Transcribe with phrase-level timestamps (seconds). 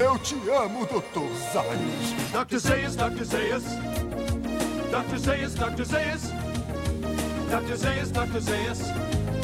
[0.00, 1.28] Eu te amo, Dr.
[1.52, 2.32] Zayas.
[2.32, 2.56] Dr.
[2.56, 3.22] Zayas, Dr.
[3.22, 3.64] Zayas.
[4.90, 5.18] Dr.
[5.18, 5.84] Zayas, Dr.
[5.84, 6.22] Zayas.
[7.50, 7.76] Dr.
[7.76, 8.40] Zayas, Dr.
[8.40, 8.80] Zayas.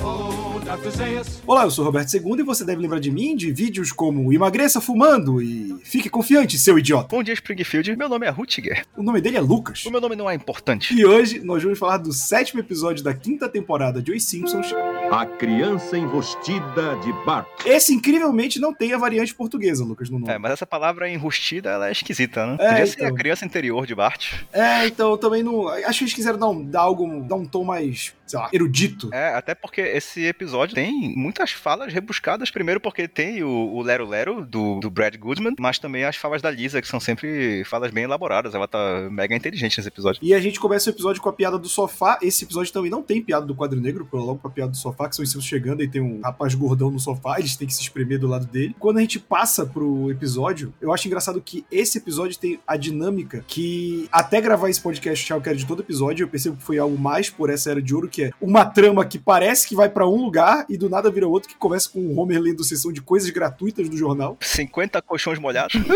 [0.03, 0.89] Oh, Dr.
[0.89, 1.43] Zayas.
[1.47, 4.81] Olá, eu sou Roberto II e você deve lembrar de mim de vídeos como Emagreça
[4.81, 7.09] Fumando e Fique Confiante, seu idiota.
[7.15, 7.95] Bom dia, Springfield.
[7.95, 8.87] Meu nome é Rutger.
[8.97, 9.85] O nome dele é Lucas.
[9.85, 10.95] O meu nome não é importante.
[10.95, 14.73] E hoje nós vamos falar do sétimo episódio da quinta temporada de Os Simpsons.
[15.11, 17.47] A criança enrustida de Bart.
[17.65, 20.33] Esse, incrivelmente, não tem a variante portuguesa, Lucas, no nome.
[20.33, 22.57] É, mas essa palavra enrustida, ela é esquisita, né?
[22.59, 23.09] É, Podia ser então.
[23.09, 24.33] a criança interior de Bart.
[24.53, 25.69] É, então eu também não.
[25.69, 29.09] Acho que eles quiseram dar, um, dar algo, dar um tom mais, sei lá, erudito.
[29.15, 32.51] É, até porque esse episódio tem muitas falas rebuscadas.
[32.51, 36.43] Primeiro porque tem o, o Lero Lero do, do Brad Goodman, mas também as falas
[36.43, 38.55] da Lisa, que são sempre falas bem elaboradas.
[38.55, 40.21] Ela tá mega inteligente nesse episódio.
[40.23, 42.19] E a gente começa o episódio com a piada do sofá.
[42.21, 44.96] Esse episódio também não tem piada do quadro negro, prologo com a piada do sofá,
[45.09, 47.75] que são os Simpsons chegando e tem um rapaz gordão no sofá, eles têm que
[47.75, 48.75] se espremer do lado dele.
[48.79, 53.45] Quando a gente passa pro episódio, eu acho engraçado que esse episódio tem a dinâmica
[53.47, 56.99] que, até gravar esse podcast, eu quero de todo episódio, eu percebo que foi algo
[56.99, 60.09] mais por essa era de ouro, que é uma trama que parece que vai pra
[60.09, 63.01] um lugar e do nada vira outro, que começa com o Homer lendo sessão de
[63.01, 64.37] coisas gratuitas do jornal.
[64.41, 65.75] 50 colchões molhados.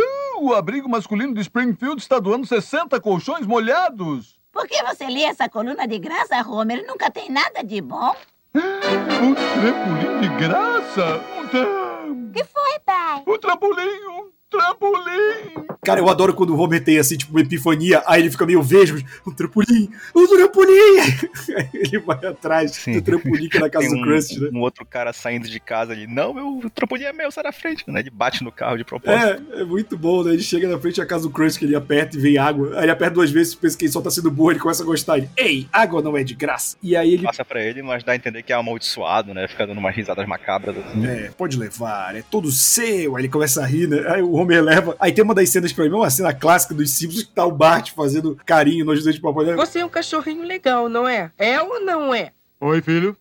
[0.43, 4.41] O abrigo masculino de Springfield está doando 60 colchões molhados.
[4.51, 6.83] Por que você lê essa coluna de graça, Homer?
[6.87, 8.15] Nunca tem nada de bom.
[8.55, 11.21] Um trampolim de graça.
[11.39, 12.33] Um tram...
[12.33, 13.23] que foi, pai?
[13.27, 14.30] Um trampolim, um
[14.61, 15.71] trampolim.
[15.83, 18.63] Cara, eu adoro quando o Homer tem assim, tipo, uma epifania, aí ele fica meio
[18.63, 20.71] vesgo, um trampolim, um trampolim!
[21.57, 22.93] Aí ele vai atrás Sim.
[22.93, 24.51] do trampolim que é na casa Tem do um, Krusty, né?
[24.53, 26.07] um outro cara saindo de casa ali.
[26.07, 27.85] Não, meu o trampolim é meu, sai da frente.
[27.89, 28.01] Né?
[28.01, 29.43] Ele bate no carro de propósito.
[29.53, 30.35] É, é muito bom, né?
[30.35, 32.77] Ele chega na frente da casa do Krusty, que ele aperta e vem água.
[32.77, 34.87] Aí ele aperta duas vezes, pensa que ele só tá sendo burro, ele começa a
[34.87, 35.17] gostar.
[35.17, 36.77] Ele, Ei, água não é de graça.
[36.83, 39.49] E aí ele, Passa pra ele, mas dá a entender que é amaldiçoado, né?
[39.49, 40.77] Fica dando umas risadas macabras.
[40.77, 41.07] Assim.
[41.07, 43.17] é, pode levar, é todo seu.
[43.17, 44.05] Aí ele começa a rir, né?
[44.09, 44.97] Aí o Homer leva.
[44.99, 47.53] Aí tem uma das cenas pra mim, uma cena clássica dos Simpsons, que tá o
[47.53, 49.55] Bart fazendo carinho nos dois de papai.
[49.55, 51.31] Você é um cachorrinho legal, não é?
[51.37, 52.33] É ou não é?
[52.61, 53.15] Oi, filho.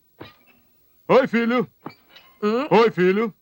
[1.07, 1.67] Oi, filho.
[2.41, 2.67] Hum?
[2.72, 3.34] Oi, filho.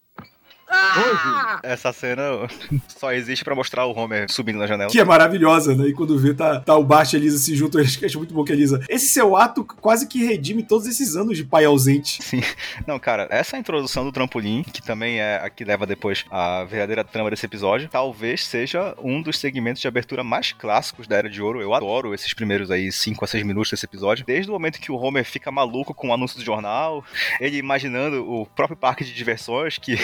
[0.69, 1.59] Ah!
[1.63, 2.23] Essa cena
[2.87, 4.89] só existe pra mostrar o Homer subindo na janela.
[4.89, 5.87] Que é maravilhosa, né?
[5.87, 8.17] E quando vê, tá, tá o Bart e a Lisa se juntam, eu acho, acho
[8.17, 8.83] muito bom que a Lisa.
[8.89, 12.21] Esse seu ato quase que redime todos esses anos de pai ausente.
[12.21, 12.41] Sim.
[12.85, 17.03] Não, cara, essa introdução do trampolim, que também é a que leva depois a verdadeira
[17.03, 21.41] trama desse episódio, talvez seja um dos segmentos de abertura mais clássicos da Era de
[21.41, 21.61] Ouro.
[21.61, 24.25] Eu adoro esses primeiros aí 5 a 6 minutos desse episódio.
[24.25, 27.03] Desde o momento que o Homer fica maluco com o anúncio do jornal,
[27.39, 29.95] ele imaginando o próprio parque de diversões que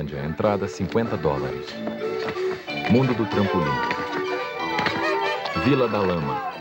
[0.00, 1.66] Entrada 50 dólares.
[2.88, 3.64] Mundo do trampolim.
[5.64, 6.52] Vila da Lama.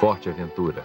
[0.00, 0.84] Forte Aventura.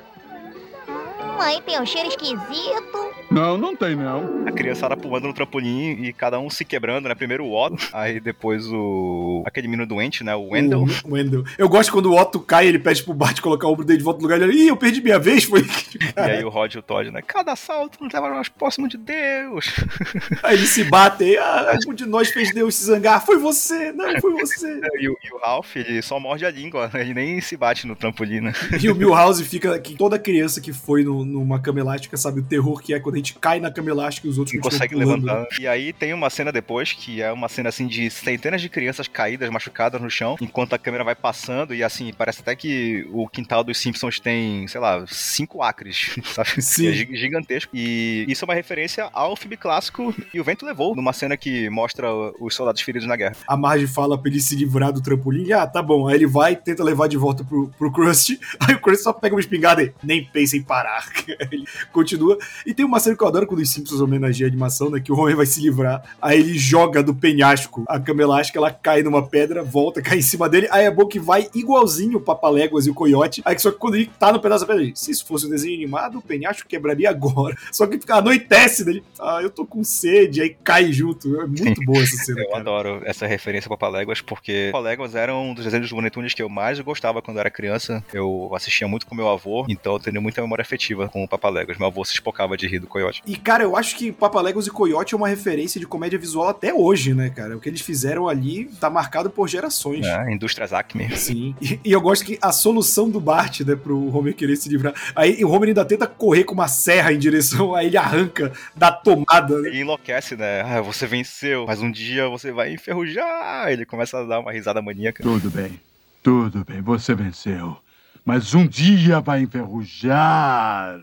[1.38, 3.07] Mãe, tem um cheiro esquisito.
[3.30, 4.48] Não, não tem não.
[4.48, 7.16] a criançada pulando no trampolim e cada um se quebrando, né?
[7.16, 9.44] Primeiro o Otto, aí depois o.
[9.46, 10.36] aquele menino doente, né?
[10.36, 10.86] O Wendell.
[11.04, 11.44] O Wendell.
[11.58, 14.04] Eu gosto quando o Otto cai, ele pede pro Bart colocar o ombro dele de
[14.04, 14.42] volta no lugar.
[14.42, 15.62] Ele, Ih, eu perdi minha vez, foi.
[15.62, 17.22] E aí o Rod e o Todd, né?
[17.22, 19.74] Cada salto nos leva mais próximo de Deus.
[20.44, 21.38] Aí eles se batem.
[21.38, 23.26] Ah, um de nós fez Deus se zangar.
[23.26, 24.80] Foi você, não, foi você.
[25.00, 27.02] E o, e o Ralph, ele só morde a língua, né?
[27.02, 28.54] ele nem se bate no trampolim, né?
[28.82, 29.78] E o Milhouse fica.
[29.80, 33.17] Que toda criança que foi no- numa cama elástica sabe o terror que é quando
[33.18, 35.26] gente cai na cama elástica e os outros Não continuam consegue pulando.
[35.26, 35.60] levantar.
[35.60, 39.08] E aí tem uma cena depois, que é uma cena assim de centenas de crianças
[39.08, 43.28] caídas, machucadas no chão, enquanto a câmera vai passando, e assim, parece até que o
[43.28, 46.62] quintal dos Simpsons tem, sei lá, cinco acres, sabe?
[46.62, 46.88] Sim.
[46.88, 47.72] É gi- gigantesco.
[47.76, 51.70] E isso é uma referência ao filme clássico E o Vento Levou, numa cena que
[51.70, 52.08] mostra
[52.40, 53.36] os soldados feridos na guerra.
[53.48, 55.52] A Marge fala pra ele se livrar do trampolim.
[55.52, 56.08] Ah, tá bom.
[56.08, 58.40] Aí ele vai, tenta levar de volta pro, pro Krusty.
[58.60, 61.06] Aí o Krusty só pega uma espingarda e nem pensa em parar.
[61.52, 62.38] ele continua.
[62.66, 65.00] E tem uma cena que eu adoro quando os Simpsons homenageiam a animação, né?
[65.00, 66.04] Que o Homer vai se livrar.
[66.22, 70.22] Aí ele joga do penhasco a cama elástica, ela cai numa pedra, volta, cai em
[70.22, 70.68] cima dele.
[70.72, 73.42] Aí é bom que vai igualzinho o Papaléguas e o Coyote.
[73.46, 75.50] Aí só que quando ele tá no pedaço da pedra, ele, se isso fosse um
[75.50, 77.56] desenho animado, o penhasco quebraria agora.
[77.72, 79.04] Só que anoitece dele.
[79.20, 80.42] Ah, eu tô com sede.
[80.42, 81.40] Aí cai junto.
[81.42, 82.60] É muito boa essa cena, Eu cara.
[82.60, 86.42] adoro essa referência para Papaléguas, porque Papaléguas eram um dos desenhos do Looney Tunes que
[86.42, 88.04] eu mais gostava quando eu era criança.
[88.14, 91.78] Eu assistia muito com meu avô, então eu tenho muita memória afetiva com o Papaléguas.
[91.78, 93.22] Meu avô se espocava de rir do coiote.
[93.26, 96.74] E, cara, eu acho que Papaléguas e Coyote é uma referência de comédia visual até
[96.74, 97.56] hoje, né, cara?
[97.56, 100.06] O que eles fizeram ali tá marcado por gerações.
[100.06, 101.16] É, Indústrias Acme.
[101.18, 101.56] Sim.
[101.62, 104.94] E, e eu gosto que a solução do Bart, né, pro Homer querer se livrar.
[105.16, 108.92] Aí o Homer ainda tenta correr com uma serra em direção, aí ele arranca da
[108.92, 109.62] tomada.
[109.62, 109.70] né?
[109.70, 110.62] Ele enlouquece, né?
[110.62, 113.70] Ah, você venceu, mas um dia você vai enferrujar.
[113.70, 115.22] Ele começa a dar uma risada maníaca.
[115.24, 115.80] Tudo bem,
[116.24, 117.78] tudo bem, você venceu.
[118.26, 121.00] Mas um dia vai enferrujar.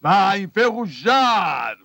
[0.00, 1.76] Vai enferrujar!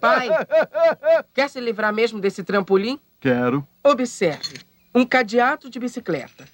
[0.00, 0.28] Pai,
[1.34, 2.98] quer se livrar mesmo desse trampolim?
[3.20, 3.66] Quero.
[3.84, 4.60] Observe:
[4.94, 6.48] um cadeado de bicicleta.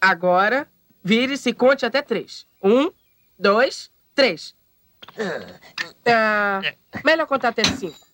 [0.00, 0.68] Agora,
[1.04, 2.46] vire-se e conte até três.
[2.62, 2.90] Um,
[3.38, 4.56] dois, três.
[6.04, 6.60] Ah,
[7.04, 8.09] melhor contar até cinco.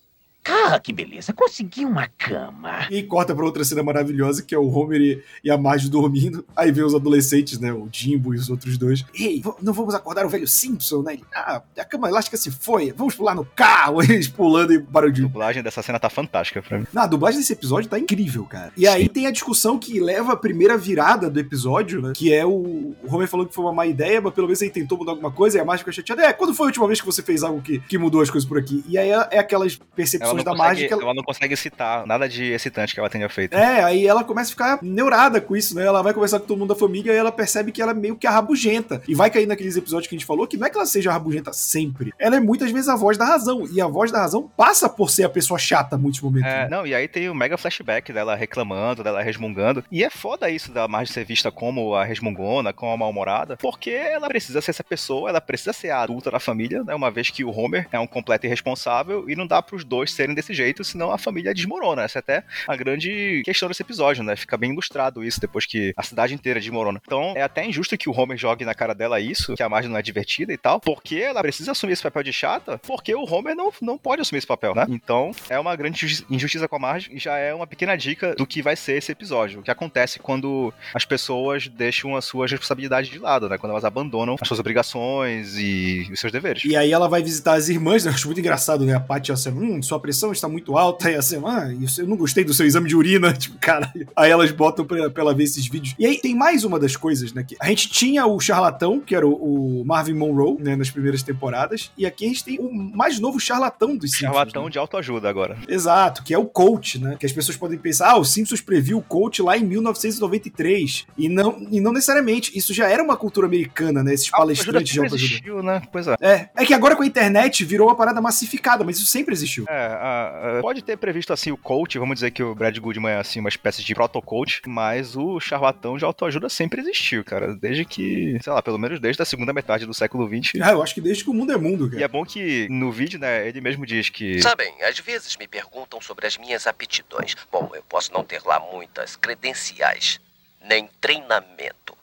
[0.49, 1.33] Ah, que beleza.
[1.33, 2.87] Consegui uma cama.
[2.91, 6.45] E corta pra outra cena maravilhosa, que é o Homer e- e a Marge dormindo.
[6.55, 7.73] Aí vem os adolescentes, né?
[7.73, 9.05] O Jimbo e os outros dois.
[9.15, 11.19] Ei, não vamos acordar o velho Simpson, né?
[11.35, 12.93] Ah, a cama elástica se foi.
[12.93, 14.03] Vamos pular no carro.
[14.03, 15.29] Eles pulando e A barulhinho.
[15.29, 16.87] dublagem dessa cena tá fantástica pra mim.
[16.93, 18.73] Não, a dublagem desse episódio tá incrível, cara.
[18.77, 22.13] E aí tem a discussão que leva a primeira virada do episódio, né?
[22.15, 24.71] Que é o, o Homer falou que foi uma má ideia, mas pelo menos ele
[24.71, 25.59] tentou mudar alguma coisa.
[25.59, 26.23] E a Marge fica chateada.
[26.23, 28.49] É, quando foi a última vez que você fez algo que, que mudou as coisas
[28.49, 28.85] por aqui?
[28.89, 29.79] E aí é, é aquelas
[30.21, 33.55] Ela da consegue, que ela, não consegue citar nada de excitante que ela tenha feito.
[33.55, 35.85] É, aí ela começa a ficar neurada com isso, né?
[35.85, 38.17] Ela vai conversar com todo mundo da família e ela percebe que ela é meio
[38.17, 39.03] que a rabugenta.
[39.07, 41.11] E vai cair naqueles episódios que a gente falou que não é que ela seja
[41.11, 42.13] a rabugenta sempre.
[42.19, 43.67] Ela é muitas vezes a voz da razão.
[43.71, 46.51] E a voz da razão passa por ser a pessoa chata em muitos momentos.
[46.51, 46.69] É, né?
[46.69, 49.85] não, e aí tem o mega flashback dela reclamando, dela resmungando.
[49.91, 53.91] E é foda isso da Marge ser vista como a resmungona, como a mal-humorada, porque
[53.91, 56.95] ela precisa ser essa pessoa, ela precisa ser a adulta da família, né?
[56.95, 60.35] Uma vez que o Homer é um completo irresponsável e não dá pros dois serem
[60.35, 62.03] desse jeito, senão a família desmorona.
[62.03, 64.35] Essa é até a grande questão desse episódio, né?
[64.37, 67.01] Fica bem ilustrado isso depois que a cidade inteira desmorona.
[67.05, 69.89] Então é até injusto que o Homer jogue na cara dela isso, que a Marge
[69.89, 73.25] não é divertida e tal, porque ela precisa assumir esse papel de chata, porque o
[73.25, 74.87] Homer não, não pode assumir esse papel, né?
[74.89, 78.35] Então é uma grande injusti- injustiça com a Marge e já é uma pequena dica
[78.35, 79.61] do que vai ser esse episódio.
[79.61, 83.59] O que acontece quando as pessoas deixam as suas responsabilidades de lado, né?
[83.59, 86.65] Quando elas abandonam as suas obrigações e os seus deveres.
[86.65, 88.11] E aí ela vai visitar as irmãs, né?
[88.11, 88.95] Acho muito engraçado, né?
[88.95, 91.07] A Paty assim, hum, sua pressão está muito alta.
[91.17, 93.33] E assim, ah, isso, eu não gostei do seu exame de urina.
[93.47, 94.09] Tipo, caralho.
[94.15, 95.95] Aí elas botam pra, pra ela ver esses vídeos.
[95.99, 97.45] E aí tem mais uma das coisas, né?
[97.45, 100.77] Que a gente tinha o charlatão, que era o, o Marvin Monroe, né?
[100.77, 101.91] Nas primeiras temporadas.
[101.97, 104.35] E aqui a gente tem o mais novo charlatão dos Simpsons.
[104.35, 104.71] Charlatão né?
[104.71, 105.57] de autoajuda agora.
[105.69, 107.17] Exato, que é o coach, né?
[107.19, 111.07] Que as pessoas podem pensar, ah, o Simpsons previu o coach lá em 1993.
[111.17, 112.57] E não, e não necessariamente.
[112.57, 114.13] Isso já era uma cultura americana, né?
[114.13, 115.33] Esses palestrantes de autoajuda.
[115.33, 115.83] existiu, né?
[115.91, 116.17] Pois é.
[116.21, 119.65] É, é que agora com a internet virou uma parada massificada, mas isso sempre existiu.
[119.69, 123.13] É, a- a- pode ter previsto assim o coach, vamos dizer que o Brad Goodman
[123.13, 127.85] é assim uma espécie de proto-coach, mas o charlatão de autoajuda sempre existiu, cara, desde
[127.85, 130.61] que, sei lá, pelo menos desde a segunda metade do século XX.
[130.63, 132.05] Ah, eu acho que desde que o mundo é mundo, E cara.
[132.05, 136.01] é bom que no vídeo, né, ele mesmo diz que Sabem, às vezes me perguntam
[136.01, 137.35] sobre as minhas aptidões.
[137.51, 140.21] Bom, eu posso não ter lá muitas credenciais,
[140.69, 141.97] nem treinamento.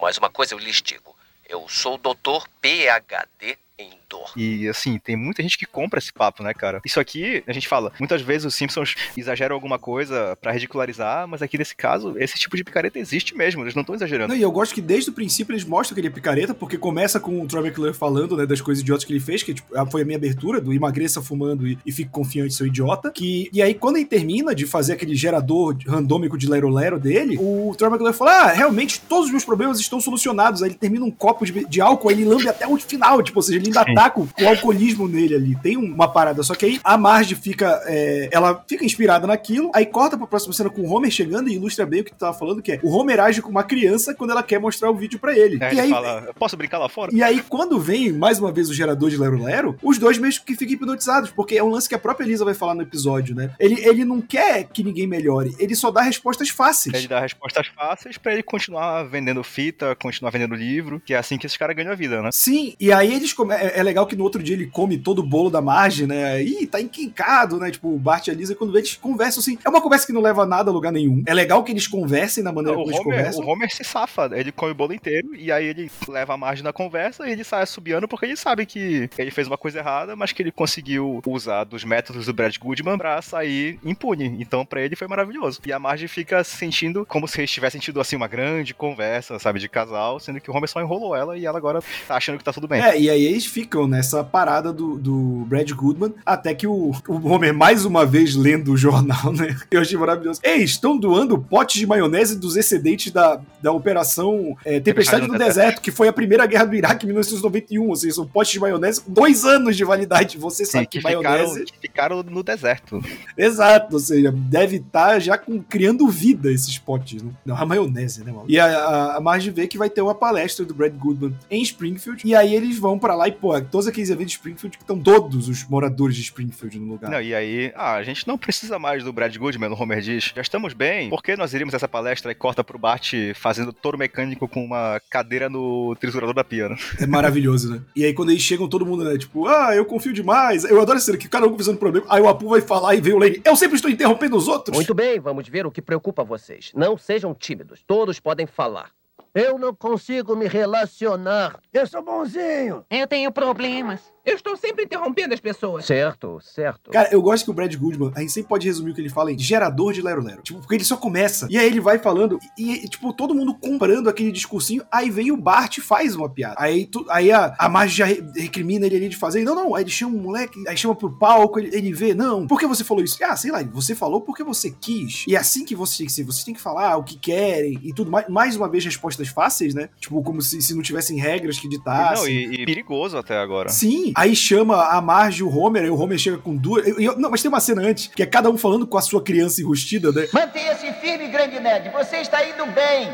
[0.00, 1.14] Mas uma coisa eu lhes digo:
[1.48, 4.30] eu sou doutor PhD em dor.
[4.36, 6.80] E assim, tem muita gente que compra esse papo, né, cara?
[6.84, 11.42] Isso aqui, a gente fala, muitas vezes os Simpsons exageram alguma coisa pra ridicularizar, mas
[11.42, 14.28] aqui nesse caso, esse tipo de picareta existe mesmo, eles não estão exagerando.
[14.28, 16.78] Não, e eu gosto que desde o princípio eles mostram que ele é picareta, porque
[16.78, 19.72] começa com o Troy McClure falando, né, das coisas idiotas que ele fez, que tipo,
[19.90, 23.10] foi a minha abertura, do emagreça fumando e, e fique confiante, seu idiota.
[23.10, 27.36] Que, e aí, quando ele termina de fazer aquele gerador randômico de Lero Lero dele,
[27.38, 30.62] o Troy McClure fala: Ah, realmente todos os meus problemas estão solucionados.
[30.62, 33.38] Aí ele termina um copo de, de álcool, aí ele lambe até o final, tipo,
[33.38, 33.94] ou seja, ele ainda Sim.
[33.94, 34.03] tá
[34.40, 35.56] o alcoolismo nele ali.
[35.56, 36.42] Tem uma parada.
[36.42, 37.82] Só que aí a Marge fica.
[37.86, 41.54] é, ela fica inspirada naquilo, aí corta pra próxima cena com o Homer chegando e
[41.54, 44.14] ilustra bem o que tu tava falando, que é o Homer age com uma criança
[44.14, 45.62] quando ela quer mostrar o vídeo pra ele.
[45.62, 47.14] Aí e ele aí, fala, posso brincar lá fora?
[47.14, 50.44] e aí, quando vem mais uma vez o gerador de Lero Lero, os dois mesmo
[50.44, 53.34] que ficam hipnotizados, porque é um lance que a própria Elisa vai falar no episódio,
[53.34, 53.50] né?
[53.58, 56.94] Ele, ele não quer que ninguém melhore, ele só dá respostas fáceis.
[56.94, 61.38] Ele dá respostas fáceis pra ele continuar vendendo fita, continuar vendendo livro, que é assim
[61.38, 62.30] que esses caras ganham a vida, né?
[62.32, 63.54] Sim, e aí eles come...
[63.54, 66.42] é é legal que no outro dia ele come todo o bolo da margem, né?
[66.42, 67.70] Ih, tá enquincado, né?
[67.70, 70.20] Tipo, o Bart e a Lisa, quando eles conversam assim, é uma conversa que não
[70.20, 71.22] leva a nada a lugar nenhum.
[71.26, 73.44] É legal que eles conversem na maneira como eles conversam.
[73.44, 76.64] o Homer se safa, ele come o bolo inteiro e aí ele leva a margem
[76.64, 80.16] na conversa e ele sai assobiando porque ele sabe que ele fez uma coisa errada,
[80.16, 84.36] mas que ele conseguiu usar dos métodos do Brad Goodman pra sair impune.
[84.40, 85.60] Então pra ele foi maravilhoso.
[85.64, 89.38] E a Marge fica se sentindo como se eles tivessem tido assim uma grande conversa,
[89.38, 92.38] sabe, de casal, sendo que o Homer só enrolou ela e ela agora tá achando
[92.38, 92.82] que tá tudo bem.
[92.82, 97.28] É, e aí eles ficam nessa parada do, do Brad Goodman, até que o, o
[97.28, 99.56] Homer, mais uma vez, lendo o jornal, né?
[99.70, 100.40] Eu achei maravilhoso.
[100.42, 105.80] Ei, estão doando potes de maionese dos excedentes da, da Operação é, Tempestade no Deserto,
[105.80, 107.88] que foi a primeira guerra do Iraque em 1991.
[107.88, 110.38] Ou seja, são potes de maionese com dois anos de validade.
[110.38, 111.64] Você sabe Sim, que, que, ficaram, maionese.
[111.64, 113.02] que ficaram no deserto.
[113.36, 117.30] Exato, ou seja, deve estar já com, criando vida esses potes, né?
[117.44, 118.44] Não, a maionese, né, mano?
[118.48, 121.62] E a, a, a Marge vê que vai ter uma palestra do Brad Goodman em
[121.62, 124.82] Springfield, e aí eles vão pra lá e, pô, todos aqueles eventos de Springfield que
[124.82, 127.10] estão todos os moradores de Springfield no lugar.
[127.10, 130.32] Não, e aí, ah, a gente não precisa mais do Brad Goodman, o Homer diz.
[130.34, 133.98] Já estamos bem, por que nós iríamos essa palestra e corta pro Bart fazendo touro
[133.98, 136.76] mecânico com uma cadeira no triturador da pia, né?
[137.04, 137.82] É maravilhoso, né?
[137.94, 140.64] E aí quando eles chegam, todo mundo, né, tipo, ah, eu confio demais.
[140.64, 142.06] Eu adoro cena que cada um conversando problema.
[142.08, 144.76] Aí o Apu vai falar e vem o Lane, eu sempre estou interrompendo os outros.
[144.76, 146.72] Muito bem, vamos ver o que preocupa vocês.
[146.74, 148.90] Não sejam tímidos, todos podem falar.
[149.34, 151.58] Eu não consigo me relacionar.
[151.72, 152.86] Eu sou bonzinho.
[152.88, 154.13] Eu tenho problemas.
[154.24, 155.84] Eu estou sempre interrompendo as pessoas.
[155.84, 156.90] Certo, certo.
[156.90, 159.10] Cara, eu gosto que o Brad Goodman, a gente sempre pode resumir o que ele
[159.10, 160.40] fala em gerador de Lero Lero.
[160.42, 161.46] Tipo, porque ele só começa.
[161.50, 164.82] E aí ele vai falando, e, e, tipo, todo mundo comprando aquele discursinho.
[164.90, 166.54] Aí vem o Bart e faz uma piada.
[166.58, 169.44] Aí, tu, aí a, a Marge já recrimina ele ali de fazer.
[169.44, 169.74] Não, não.
[169.74, 172.14] Aí ele chama um moleque, aí chama pro palco, ele, ele vê.
[172.14, 173.22] Não, por que você falou isso?
[173.22, 175.24] Ah, sei lá, você falou porque você quis.
[175.28, 176.24] E é assim que você tem que ser.
[176.24, 178.26] Você tem que falar o que querem e tudo mais.
[178.28, 179.90] Mais uma vez, respostas fáceis, né?
[180.00, 182.46] Tipo, como se, se não tivessem regras que ditassem.
[182.46, 183.68] Não, e, e perigoso até agora.
[183.68, 184.13] Sim.
[184.14, 186.86] Aí chama a Marge e o Homer, aí o Homer chega com duas.
[186.86, 189.02] Eu, eu, não, mas tem uma cena antes, que é cada um falando com a
[189.02, 190.28] sua criança enrustida, né?
[190.32, 191.90] Mantenha-se firme, grande Ned.
[191.90, 193.12] Você está indo bem.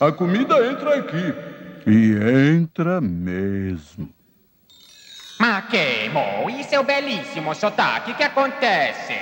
[0.00, 1.34] A comida entra aqui.
[1.86, 4.08] E entra mesmo.
[5.38, 8.10] Maquemo, isso é o belíssimo sotaque.
[8.10, 9.14] O que acontece?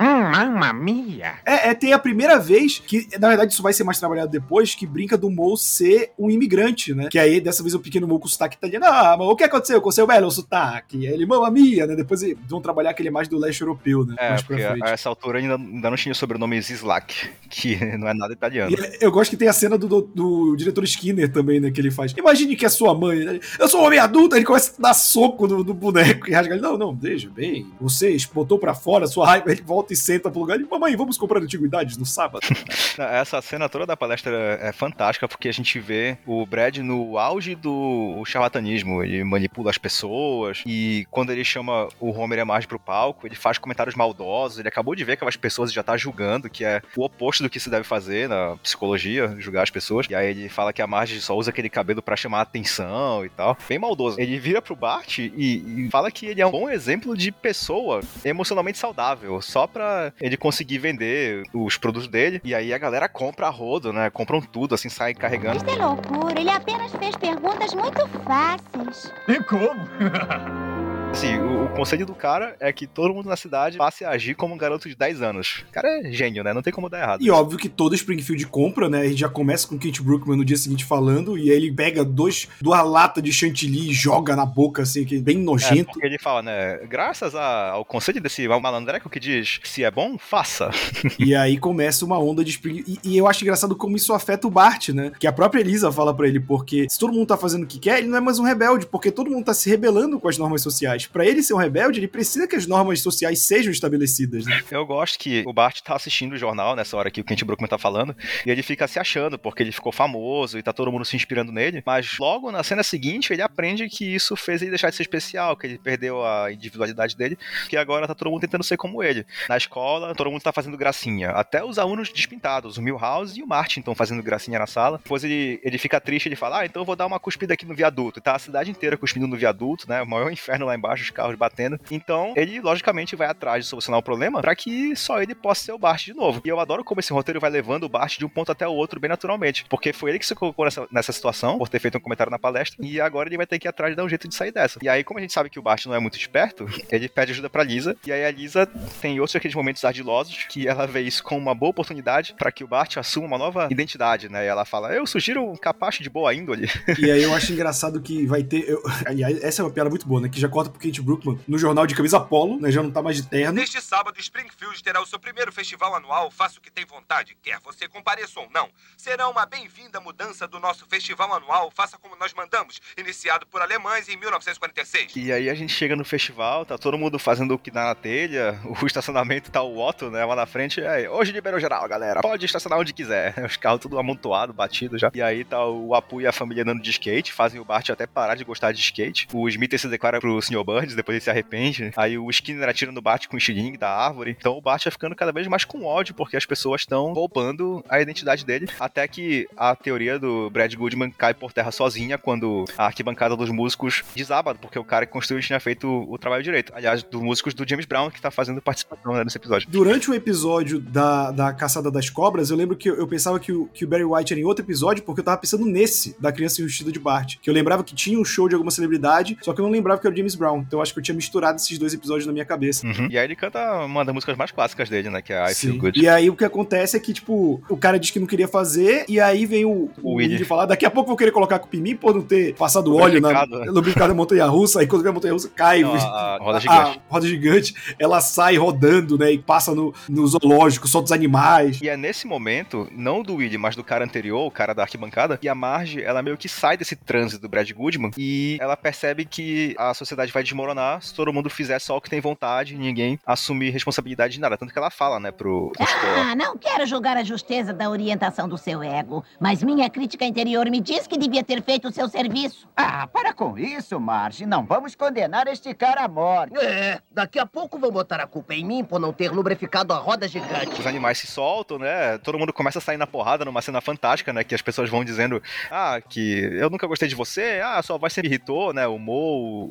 [0.00, 1.34] Hum, mamma mia.
[1.44, 4.74] É, é, tem a primeira vez que, na verdade, isso vai ser mais trabalhado depois,
[4.74, 7.08] que brinca do Mo ser um imigrante, né?
[7.10, 8.84] Que aí, dessa vez, o pequeno Mo com o sotaque italiano.
[8.86, 11.06] Ah, mas o que aconteceu com o seu belo sotaque?
[11.06, 11.96] Aí ele, mamma mia, né?
[11.96, 14.14] Depois eles vão trabalhar aquele mais do leste europeu, né?
[14.18, 17.76] É, mais porque a, a essa altura ainda, ainda não tinha o sobrenome Zislak, que
[17.96, 18.74] não é nada italiano.
[18.74, 21.70] E eu gosto que tem a cena do, do, do, diretor Skinner também, né?
[21.70, 22.12] Que ele faz.
[22.16, 23.24] Imagine que é sua mãe.
[23.24, 23.40] Né?
[23.58, 26.54] Eu sou um homem adulto, ele começa a dar soco no, no boneco e rasga
[26.54, 26.62] ele.
[26.62, 27.66] Não, não, deixa bem.
[27.80, 31.16] Você botou pra fora sua raiva, ele volta e senta pro lugar e, mamãe, vamos
[31.16, 32.46] comprar antiguidades no sábado.
[32.98, 37.54] Essa cena toda da palestra é fantástica porque a gente vê o Brad no auge
[37.54, 39.02] do charlatanismo.
[39.02, 43.26] Ele manipula as pessoas e quando ele chama o Homer e a Marge pro palco,
[43.26, 44.58] ele faz comentários maldosos.
[44.58, 47.60] Ele acabou de ver aquelas pessoas já tá julgando, que é o oposto do que
[47.60, 50.06] se deve fazer na psicologia, julgar as pessoas.
[50.10, 53.28] E aí ele fala que a Marge só usa aquele cabelo para chamar atenção e
[53.28, 53.56] tal.
[53.68, 54.20] Bem maldoso.
[54.20, 58.00] Ele vira pro Bart e, e fala que ele é um bom exemplo de pessoa
[58.24, 62.40] emocionalmente saudável, só pra ele conseguir vender os produtos dele.
[62.44, 64.10] E aí a galera compra a rodo, né?
[64.10, 65.56] Compram tudo, assim, saem carregando.
[65.56, 66.40] Isso é loucura.
[66.40, 69.12] Ele apenas fez perguntas muito fáceis.
[69.28, 69.80] E como?
[71.12, 74.34] Assim, o, o, conselho do cara é que todo mundo na cidade passe a agir
[74.34, 75.64] como um garoto de 10 anos.
[75.68, 76.54] O cara é gênio, né?
[76.54, 77.22] Não tem como dar errado.
[77.22, 79.00] E óbvio que todo Springfield compra, né?
[79.00, 81.72] A gente já começa com o Kent Brookman no dia seguinte falando, e aí ele
[81.72, 86.00] pega dois, duas latas de chantilly e joga na boca, assim, que é bem nojento.
[86.00, 86.78] É, ele fala, né?
[86.88, 90.70] Graças a, ao conselho desse malandreco que diz, se é bom, faça.
[91.18, 93.00] e aí começa uma onda de Springfield.
[93.04, 95.10] E, e, eu acho engraçado como isso afeta o Bart, né?
[95.18, 97.80] Que a própria Elisa fala para ele, porque se todo mundo tá fazendo o que
[97.80, 100.38] quer, ele não é mais um rebelde, porque todo mundo tá se rebelando com as
[100.38, 100.99] normas sociais.
[101.08, 104.62] Para ele ser um rebelde, ele precisa que as normas sociais sejam estabelecidas, né?
[104.70, 107.68] Eu gosto que o Bart tá assistindo o jornal nessa hora que o Kent Brookman
[107.68, 111.04] tá falando, e ele fica se achando, porque ele ficou famoso e tá todo mundo
[111.04, 114.90] se inspirando nele, mas logo na cena seguinte ele aprende que isso fez ele deixar
[114.90, 117.38] de ser especial, que ele perdeu a individualidade dele,
[117.68, 119.26] que agora tá todo mundo tentando ser como ele.
[119.48, 123.46] Na escola, todo mundo tá fazendo gracinha, até os alunos despintados, o Milhouse e o
[123.46, 124.98] Martin estão fazendo gracinha na sala.
[124.98, 127.66] Depois ele, ele fica triste, ele fala, ah, então eu vou dar uma cuspida aqui
[127.66, 128.18] no viaduto.
[128.18, 130.02] E tá a cidade inteira cuspindo no viaduto, né?
[130.02, 131.78] O maior inferno lá embaixo, os carros batendo.
[131.90, 135.72] Então, ele logicamente vai atrás de solucionar o problema para que só ele possa ser
[135.72, 136.40] o Bart de novo.
[136.44, 138.72] E eu adoro como esse roteiro vai levando o Bart de um ponto até o
[138.72, 141.98] outro bem naturalmente, porque foi ele que se colocou nessa, nessa situação por ter feito
[141.98, 144.08] um comentário na palestra e agora ele vai ter que ir atrás de dar um
[144.08, 144.78] jeito de sair dessa.
[144.82, 147.32] E aí, como a gente sabe que o Bart não é muito esperto, ele pede
[147.32, 148.66] ajuda para Lisa e aí a Lisa
[149.00, 152.64] tem outros aqueles momentos ardilosos que ela vê isso como uma boa oportunidade para que
[152.64, 154.44] o Bart assuma uma nova identidade, né?
[154.44, 156.68] E ela fala: "Eu sugiro um capacho de boa índole".
[156.98, 158.82] E aí eu acho engraçado que vai ter, eu...
[159.42, 160.28] essa é uma piada muito boa, né?
[160.28, 162.70] Que já corta Kate Brookman no jornal de camisa polo, né?
[162.70, 163.52] Já não tá mais de terno.
[163.52, 167.58] Neste sábado, Springfield terá o seu primeiro festival anual Faça o que tem vontade, quer
[167.62, 168.68] você compareça ou não.
[168.96, 174.08] Será uma bem-vinda mudança do nosso festival anual Faça como nós mandamos, iniciado por alemães
[174.08, 175.14] em 1946.
[175.16, 177.94] E aí a gente chega no festival, tá todo mundo fazendo o que dá na
[177.94, 180.80] telha, o estacionamento tá o Otto, né, lá na frente.
[180.80, 182.20] Aí, hoje liberou geral, galera.
[182.20, 183.34] Pode estacionar onde quiser.
[183.44, 185.10] Os carros tudo amontoado, batido já.
[185.14, 188.06] E aí tá o Apu e a família andando de skate, fazem o Bart até
[188.06, 189.28] parar de gostar de skate.
[189.32, 190.64] O Smith se declara pro Sr.
[190.70, 191.92] Birds, depois ele se arrepende.
[191.96, 194.36] Aí o Skinner atira no Bart com o estilingue da árvore.
[194.38, 197.84] Então o Bart vai ficando cada vez mais com ódio, porque as pessoas estão roubando
[197.88, 198.68] a identidade dele.
[198.78, 203.50] Até que a teoria do Brad Goodman cai por terra sozinha quando a arquibancada dos
[203.50, 206.72] músicos desaba, porque o cara que construiu tinha feito o trabalho direito.
[206.74, 209.68] Aliás, dos músicos do James Brown, que tá fazendo participação né, nesse episódio.
[209.70, 213.66] Durante o episódio da, da Caçada das Cobras, eu lembro que eu, pensava que o,
[213.66, 216.60] que o Barry White era em outro episódio, porque eu tava pensando nesse, da Criança
[216.60, 217.36] Enrustida de Bart.
[217.40, 220.00] Que eu lembrava que tinha um show de alguma celebridade, só que eu não lembrava
[220.00, 220.59] que era o James Brown.
[220.66, 222.86] Então eu acho que eu tinha misturado esses dois episódios na minha cabeça.
[222.86, 223.08] Uhum.
[223.10, 225.20] E aí ele canta uma das músicas mais clássicas dele, né?
[225.22, 225.78] Que é I Feel Sim.
[225.78, 226.00] Good.
[226.00, 229.04] E aí o que acontece é que, tipo, o cara diz que não queria fazer,
[229.08, 230.34] e aí vem o, o Willy.
[230.34, 232.54] Willy falar: daqui a pouco eu vou querer colocar culpa em mim por não ter
[232.54, 234.08] passado óleo na Lubrificado, né?
[234.08, 234.80] na montanha russa.
[234.80, 235.82] Aí quando vem a montanha russa, cai.
[235.82, 235.98] Não, a-
[236.36, 237.00] a roda a- gigante.
[237.08, 239.32] a roda gigante, ela sai rodando, né?
[239.32, 241.80] E passa no, no zoológico, solta os animais.
[241.82, 245.38] E é nesse momento, não do Willy, mas do cara anterior, o cara da arquibancada,
[245.42, 249.24] e a Marge, ela meio que sai desse transe do Brad Goodman e ela percebe
[249.24, 252.78] que a sociedade vai desmoronar se todo mundo fizer só o que tem vontade e
[252.78, 254.56] ninguém assumir responsabilidade de nada.
[254.56, 255.72] Tanto que ela fala, né, pro.
[255.78, 260.68] Ah, não quero julgar a justeza da orientação do seu ego, mas minha crítica interior
[260.70, 262.68] me diz que devia ter feito o seu serviço.
[262.76, 264.46] Ah, para com isso, Marge.
[264.46, 266.56] Não vamos condenar este cara à morte.
[266.58, 269.98] É, daqui a pouco vão botar a culpa em mim por não ter lubrificado a
[269.98, 270.80] roda gigante.
[270.80, 272.18] Os animais se soltam, né?
[272.18, 274.44] Todo mundo começa a sair na porrada numa cena fantástica, né?
[274.44, 278.12] Que as pessoas vão dizendo: Ah, que eu nunca gostei de você, ah, sua voz
[278.12, 278.86] sempre irritou, né?
[278.86, 279.12] O Mo,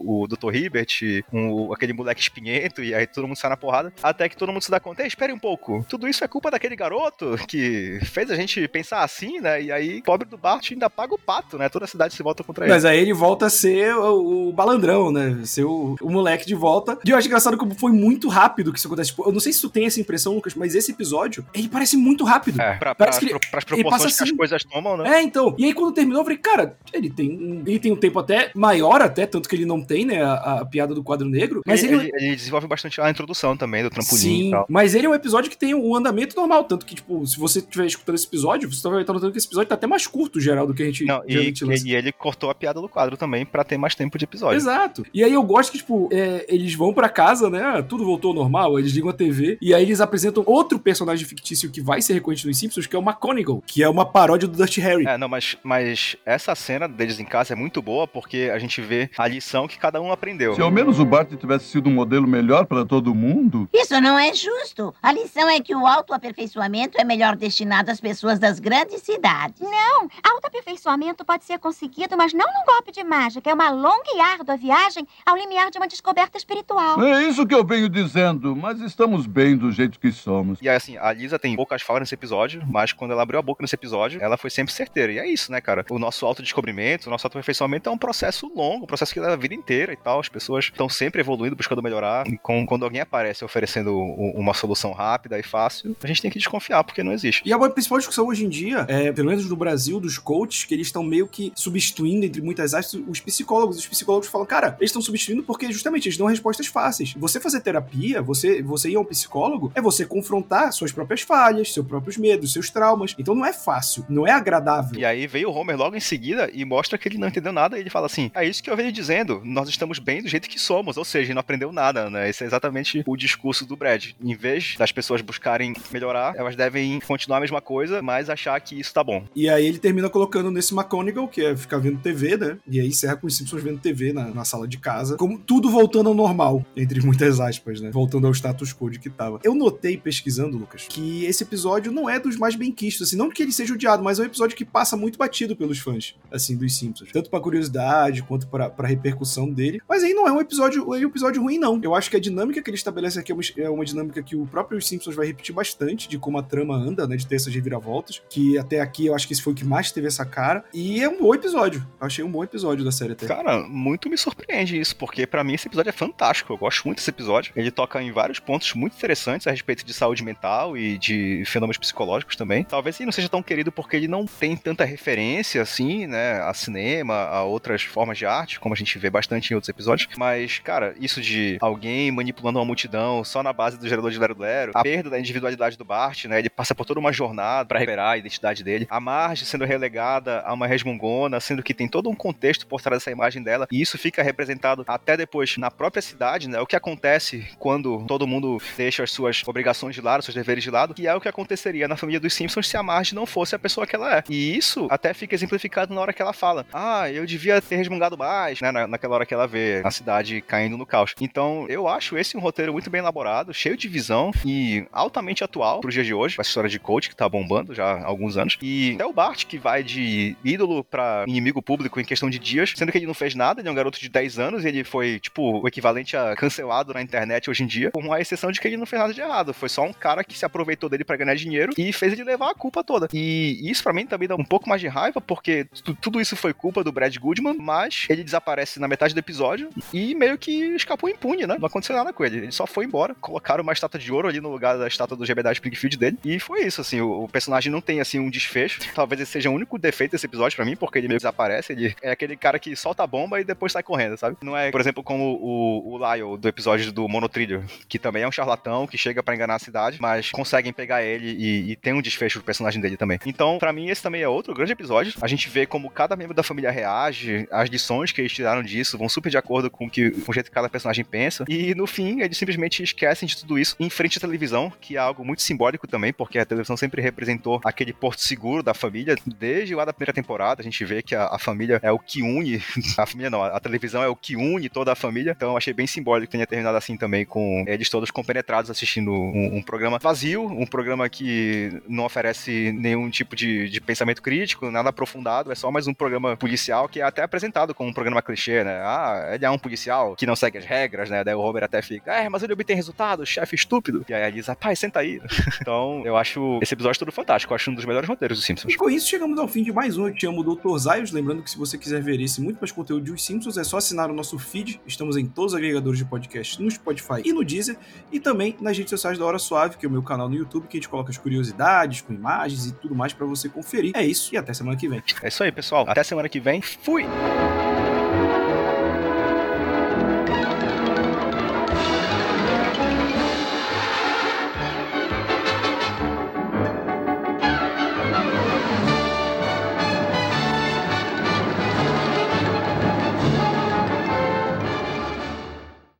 [0.05, 0.51] o, o Dr.
[0.65, 3.91] Hibbert, um- aquele moleque espinhento, e aí todo mundo sai na porrada.
[4.01, 6.75] Até que todo mundo se dá conta: espere um pouco, tudo isso é culpa daquele
[6.75, 9.61] garoto que fez a gente pensar assim, né?
[9.61, 11.69] E aí, pobre do Bart ainda paga o pato, né?
[11.69, 12.73] Toda a cidade se volta contra ele.
[12.73, 15.39] Mas aí ele volta a ser o, o balandrão, né?
[15.45, 16.97] Ser o, o moleque de volta.
[17.05, 19.09] E eu acho engraçado como foi muito rápido que isso acontece.
[19.09, 21.97] Tipo, eu não sei se tu tem essa impressão, Lucas, mas esse episódio, ele parece
[21.97, 22.59] muito rápido.
[22.61, 24.37] É, pra, Parece pra, que ele- pras ele proporções que as assim.
[24.37, 25.17] coisas tomam, né?
[25.17, 25.55] É, então.
[25.57, 28.51] E aí quando terminou, eu falei, cara, ele tem um, ele tem um tempo até
[28.55, 31.61] maior até, tanto que ele não tem, né, a, a piada do quadro negro.
[31.65, 34.65] Mas ele, ele, ele- ele desenvolve bastante a introdução também do trampolim e Sim, tal.
[34.69, 37.59] mas ele é um episódio que tem um andamento normal, tanto que, tipo, se você
[37.59, 40.39] estiver escutando esse episódio, você vai estar notando que esse episódio tá até mais curto,
[40.39, 41.53] geral, do que a gente Não, e,
[41.85, 44.57] e ele cortou a piada do quadro também pra ter mais tempo de episódio.
[44.57, 45.05] Exato.
[45.13, 47.81] E aí eu gosto que, tipo, é, eles vão pra casa, né?
[47.87, 51.69] Tudo voltou ao normal, eles ligam a TV, e aí eles apresentam outro personagem fictício
[51.69, 54.57] que vai ser reconhecido nos Simpsons, que é o McGonagall, que é uma paródia do
[54.57, 55.05] Dusty Harry.
[55.07, 58.81] É, não, mas, mas essa cena deles em casa é muito boa porque a gente
[58.81, 60.38] vê a lição que cada um aprendeu.
[60.55, 63.67] Se ao menos o Bart tivesse sido um modelo melhor para todo mundo.
[63.73, 64.93] Isso não é justo.
[65.01, 69.59] A lição é que o autoaperfeiçoamento é melhor destinado às pessoas das grandes cidades.
[69.59, 73.49] Não, autoaperfeiçoamento pode ser conseguido, mas não num golpe de mágica.
[73.49, 77.01] É uma longa e árdua viagem ao limiar de uma descoberta espiritual.
[77.03, 80.59] É isso que eu venho dizendo, mas estamos bem do jeito que somos.
[80.61, 83.61] E assim, a Lisa tem poucas falas nesse episódio, mas quando ela abriu a boca
[83.61, 85.11] nesse episódio, ela foi sempre certeira.
[85.11, 85.85] E é isso, né, cara?
[85.89, 89.37] O nosso autodescobrimento, o nosso autoaperfeiçoamento é um processo longo, um processo que leva a
[89.37, 90.19] vida inteira e tal.
[90.29, 92.27] As pessoas estão sempre evoluindo, buscando melhorar.
[92.27, 96.37] E com- quando alguém aparece oferecendo uma solução rápida e fácil, a gente tem que
[96.37, 97.41] desconfiar, porque não existe.
[97.45, 100.73] E a principal discussão hoje em dia, é, pelo menos no Brasil, dos coaches, que
[100.75, 103.77] eles estão meio que substituindo, entre muitas aspas, os psicólogos.
[103.77, 107.13] Os psicólogos falam, cara, eles estão substituindo porque justamente eles dão respostas fáceis.
[107.17, 111.73] Você fazer terapia, você, você ir a um psicólogo, é você confrontar suas próprias falhas,
[111.73, 113.15] seus próprios medos, seus traumas.
[113.17, 114.99] Então não é fácil, não é agradável.
[114.99, 117.77] E aí veio o Homer logo em seguida e mostra que ele não entendeu nada.
[117.77, 120.49] E ele fala assim: É isso que eu venho dizendo, nós estamos bem do jeito
[120.49, 120.97] que somos.
[120.97, 122.29] Ou seja, não aprendeu nada, né?
[122.29, 124.11] Esse é exatamente o discurso do Brad.
[124.21, 128.79] Em vez das pessoas buscarem melhorar, elas devem continuar a mesma coisa, mas achar que
[128.79, 129.23] isso tá bom.
[129.35, 132.57] E aí ele termina colocando nesse McGonagall, que é ficar vendo TV, né?
[132.67, 135.15] E aí encerra com os Simpsons vendo TV na, na sala de casa.
[135.17, 137.91] Como tudo voltando ao normal, entre muitas aspas, né?
[137.91, 139.39] Voltando ao status quo de que tava.
[139.43, 143.29] Eu notei, pesquisando, Lucas, que esse episódio não é dos mais bem quistos, assim, não
[143.29, 146.55] que ele seja odiado, mas é um episódio que passa muito batido pelos fãs, assim,
[146.55, 147.11] dos Simpsons.
[147.11, 149.81] Tanto pra curiosidade, quanto pra, pra repercussão dele.
[149.87, 151.79] Mas aí não é um episódio, é um episódio ruim, não.
[151.81, 154.35] Eu acho que a dinâmica que ele estabelece aqui é uma, é uma dinâmica que
[154.35, 157.15] o próprio Simpsons vai repetir bastante, de como a trama anda, né?
[157.15, 158.21] De ter essas reviravoltas.
[158.29, 160.63] Que até aqui eu acho que esse foi o que mais teve essa cara.
[160.73, 161.85] E é um bom episódio.
[161.99, 163.27] Eu achei um bom episódio da série até.
[163.27, 166.53] Cara, muito me surpreende isso, porque pra mim esse episódio é fantástico.
[166.53, 167.53] Eu gosto muito desse episódio.
[167.55, 171.77] Ele toca em vários pontos muito interessantes a respeito de saúde mental e de fenômenos
[171.77, 172.63] psicológicos também.
[172.63, 176.53] Talvez ele não seja tão querido porque ele não tem tanta referência assim, né, a
[176.53, 179.98] cinema, a outras formas de arte, como a gente vê bastante em outros episódios.
[180.17, 184.35] Mas, cara, isso de alguém manipulando uma multidão só na base do gerador de Lero
[184.39, 187.79] Lero, a perda da individualidade do Bart, né, ele passa por toda uma jornada pra
[187.79, 192.09] recuperar a identidade dele, a Marge sendo relegada a uma resmungona, sendo que tem todo
[192.09, 196.01] um contexto por trás dessa imagem dela, e isso fica representado até depois na própria
[196.01, 200.35] cidade, né, o que acontece quando todo mundo deixa as suas obrigações de lado, seus
[200.35, 203.15] deveres de lado, que é o que aconteceria na família dos Simpsons se a Marge
[203.15, 204.23] não fosse a pessoa que ela é.
[204.29, 208.17] E isso até fica exemplificado na hora que ela fala: Ah, eu devia ter resmungado
[208.17, 208.71] mais, né?
[208.71, 211.13] na- naquela hora que ela vê a cidade caindo no caos.
[211.19, 215.81] Então, eu acho esse um roteiro muito bem elaborado, cheio de visão e altamente atual
[215.81, 218.57] pro dia de hoje, essa história de coach que tá bombando já há alguns anos.
[218.61, 222.73] E até o Bart, que vai de ídolo para inimigo público em questão de dias,
[222.75, 225.19] sendo que ele não fez nada, ele é um garoto de 10 anos, ele foi,
[225.19, 228.67] tipo, o equivalente a cancelado na internet hoje em dia, com a exceção de que
[228.67, 229.53] ele não fez nada de errado.
[229.53, 232.51] Foi só um cara que se aproveitou dele para ganhar dinheiro e fez ele levar
[232.51, 233.07] a culpa toda.
[233.13, 235.67] E isso para mim também dá um pouco mais de raiva, porque
[236.01, 240.13] tudo isso foi culpa do Brad Goodman, mas ele desaparece na metade do episódio e
[240.15, 241.57] meio que escapou impune, né?
[241.59, 242.37] Não aconteceu nada com ele.
[242.37, 245.25] Ele só foi embora, colocaram uma estátua de ouro ali no lugar da estátua do
[245.25, 248.79] Jebediah Springfield dele, e foi isso, assim, o, o personagem não tem, assim, um desfecho.
[248.93, 251.73] Talvez esse seja o único defeito desse episódio para mim, porque ele meio que desaparece,
[251.73, 254.35] ele é aquele cara que solta a bomba e depois sai correndo, sabe?
[254.41, 258.27] Não é, por exemplo, como o, o Lyle do episódio do Monotrilho, que também é
[258.27, 261.93] um charlatão que chega para enganar a cidade, mas conseguem pegar ele e, e tem
[261.93, 263.19] um desfecho do personagem dele também.
[263.25, 265.13] Então, para mim, esse também é outro grande episódio.
[265.21, 268.97] A gente vê como cada membro da família reage, as lições que eles tiraram disso
[268.97, 271.45] vão super de acordo com, que, com o jeito que cada personagem pensa.
[271.47, 274.99] E no fim, eles simplesmente esquecem de tudo isso em frente à televisão, que é
[274.99, 279.15] algo muito simbólico também, porque a televisão sempre representou aquele porto seguro da família.
[279.25, 282.21] Desde lá da primeira temporada, a gente vê que a, a família é o que
[282.21, 282.61] une.
[282.97, 285.33] A família não, a, a televisão é o que une toda a família.
[285.35, 289.57] Então achei bem simbólico que tenha terminado assim também, com eles todos compenetrados assistindo um,
[289.57, 294.89] um programa vazio, um programa que não oferece nenhum tipo de, de pensamento crítico, nada
[294.89, 298.63] aprofundado, é só mais um programa policial que é até apresentado como um programa clichê,
[298.63, 298.81] né?
[298.83, 301.23] Ah, ele é um policial que não segue as regras, né?
[301.23, 304.05] Daí o Homer até fica, é, mas ele obtém resultado, chefe estúpido.
[304.07, 305.21] E aí a Lisa, pai, senta aí.
[305.61, 308.73] então, eu acho esse episódio todo fantástico, eu acho um dos melhores roteiros dos Simpsons.
[308.73, 310.07] E com isso chegamos ao fim de mais um.
[310.07, 310.77] Eu te amo, Dr.
[310.77, 311.11] Zaios.
[311.11, 313.77] Lembrando que se você quiser ver esse muito mais conteúdo de Os Simpsons, é só
[313.77, 314.79] assinar o nosso feed.
[314.85, 317.77] Estamos em todos os agregadores de podcast, no Spotify e no Deezer.
[318.11, 320.67] E também nas redes sociais da Hora Suave, que é o meu canal no YouTube,
[320.67, 323.91] que a gente coloca as curiosidades, com imagens e tudo mais para você conferir.
[323.95, 325.03] É isso, e até semana que vem.
[325.21, 325.85] É isso aí, pessoal.
[325.87, 326.61] Até semana que vem.
[326.61, 327.05] Fui!